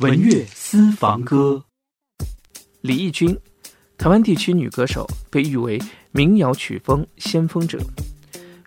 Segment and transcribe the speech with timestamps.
[0.00, 1.64] 文乐私房歌，
[2.82, 3.36] 李翊君，
[3.96, 5.76] 台湾地区女歌手，被誉为
[6.12, 7.80] 民谣曲风先锋者。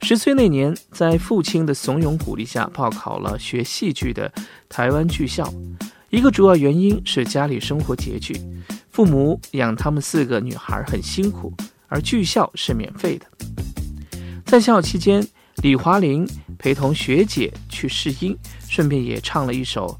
[0.02, 4.30] 十岁那年，在父亲的怂恿鼓励下，报考了学戏剧的
[4.68, 5.50] 台湾剧校。
[6.10, 8.36] 一个主要原因是家里生活拮据，
[8.90, 11.54] 父母养他们四个女孩很辛苦，
[11.88, 13.26] 而剧校是免费的。
[14.46, 15.26] 在校期间，
[15.64, 16.28] 李华玲
[16.60, 18.38] 陪同学姐去试音，
[18.68, 19.98] 顺便也唱了一首。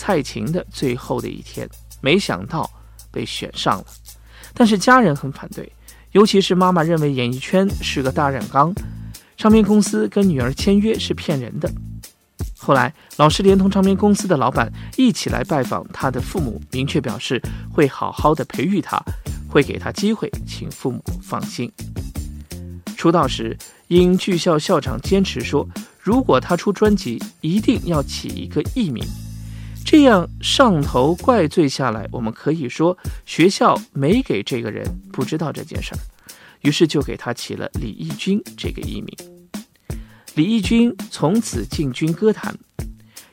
[0.00, 1.68] 蔡琴的最后的一天，
[2.00, 2.70] 没想到
[3.10, 3.84] 被选上了，
[4.54, 5.70] 但是家人很反对，
[6.12, 8.72] 尤其是妈妈认为演艺圈是个大染缸，
[9.36, 11.70] 唱片公司跟女儿签约是骗人的。
[12.56, 17.38] 后来，老师连同唱片公司的老板一起来拜访他的父母，明确表示
[17.70, 18.98] 会好好的培育他，
[19.50, 21.70] 会给他机会，请父母放心。
[22.96, 23.54] 出道时，
[23.88, 25.68] 因剧校校长坚持说，
[26.00, 29.04] 如果他出专辑，一定要起一个艺名。
[29.90, 32.96] 这样上头怪罪下来，我们可以说
[33.26, 35.98] 学校没给这个人不知道这件事儿，
[36.60, 39.08] 于是就给他起了李翊君这个艺名。
[40.36, 42.56] 李翊君从此进军歌坛。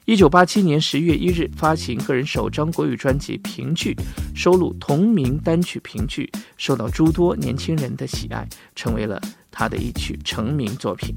[0.06, 3.94] 一九八七年十月一日发行个人首张国语专辑《评剧》，
[4.36, 11.14] 收录同名单曲《评剧》，受到诸多年轻人的喜爱，成为了他的一曲成名作品。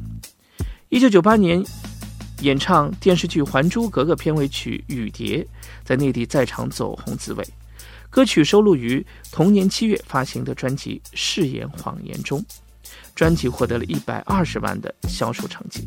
[0.91, 1.64] 一九九八年。
[2.41, 5.42] 演唱电视剧《还珠格格》片尾曲《雨蝶》，
[5.84, 7.46] 在内地再场走红滋味。
[8.08, 12.44] 歌曲收录于同年七月发行的专辑《誓言谎言》中，
[13.14, 15.86] 专辑获得了一百二十万的销售成绩。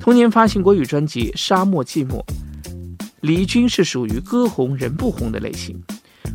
[0.00, 2.16] 同年发行国语专辑《沙漠寂寞》，
[3.20, 5.80] 李翊君是属于歌红人不红的类型，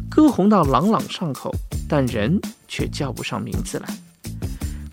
[0.09, 1.52] 歌红到朗朗上口，
[1.89, 3.88] 但人却叫不上名字来。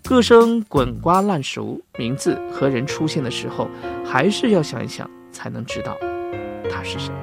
[0.03, 3.69] 歌声滚瓜烂熟，名字和人出现的时候，
[4.11, 5.97] 还是要想一想，才能知道
[6.69, 7.13] 他是谁。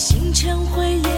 [0.00, 1.09] 星辰会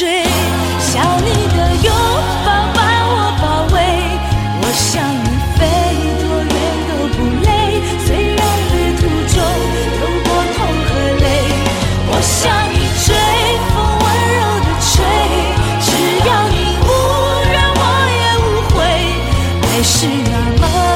[0.00, 0.24] 追，
[0.78, 1.92] 想你的拥
[2.46, 3.44] 抱把我包
[3.74, 3.76] 围，
[4.62, 5.60] 我向你飞，
[6.22, 6.56] 多远
[6.88, 7.48] 都不累。
[8.06, 8.40] 虽然
[8.72, 9.36] 旅途中
[10.00, 10.58] 有过痛
[10.88, 11.24] 和泪，
[12.08, 12.40] 我向
[12.72, 13.12] 你追，
[13.68, 14.02] 风温
[14.38, 15.04] 柔的吹，
[15.84, 15.86] 只
[16.26, 16.88] 要你无
[17.50, 17.82] 怨，我
[18.16, 18.80] 也无悔。
[19.60, 20.32] 爱是那
[20.62, 20.89] 么。